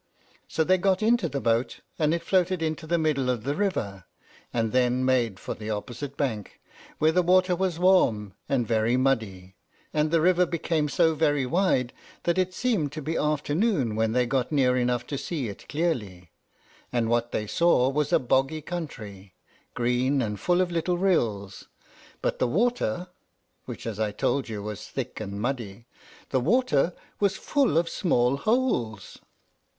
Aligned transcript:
So 0.47 0.63
they 0.63 0.79
got 0.79 1.03
into 1.03 1.29
the 1.29 1.39
boat, 1.39 1.81
and 1.99 2.11
it 2.11 2.23
floated 2.23 2.63
into 2.63 2.87
the 2.87 2.97
middle 2.97 3.29
of 3.29 3.43
the 3.43 3.53
river, 3.53 4.05
and 4.51 4.71
then 4.71 5.05
made 5.05 5.39
for 5.39 5.53
the 5.53 5.69
opposite 5.69 6.17
bank, 6.17 6.59
where 6.97 7.11
the 7.11 7.21
water 7.21 7.55
was 7.55 7.77
warm 7.77 8.33
and 8.49 8.65
very 8.65 8.97
muddy, 8.97 9.53
and 9.93 10.09
the 10.09 10.19
river 10.19 10.47
became 10.47 10.89
so 10.89 11.13
very 11.13 11.45
wide 11.45 11.93
that 12.23 12.39
it 12.39 12.51
seemed 12.55 12.91
to 12.93 13.01
be 13.03 13.15
afternoon 13.15 13.95
when 13.95 14.11
they 14.13 14.25
got 14.25 14.51
near 14.51 14.75
enough 14.75 15.05
to 15.05 15.19
see 15.19 15.49
it 15.49 15.69
clearly; 15.69 16.31
and 16.91 17.07
what 17.07 17.31
they 17.31 17.45
saw 17.45 17.87
was 17.87 18.11
a 18.11 18.17
boggy 18.17 18.63
country, 18.63 19.35
green, 19.75 20.19
and 20.19 20.39
full 20.39 20.61
of 20.61 20.71
little 20.71 20.97
rills; 20.97 21.67
but 22.23 22.39
the 22.39 22.47
water, 22.47 23.09
which, 23.65 23.85
as 23.85 23.99
I 23.99 24.11
told 24.11 24.49
you, 24.49 24.63
was 24.63 24.87
thick 24.87 25.19
and 25.19 25.39
muddy, 25.39 25.85
the 26.31 26.39
water 26.39 26.95
was 27.19 27.37
full 27.37 27.77
of 27.77 27.87
small 27.87 28.37
holes! 28.37 29.19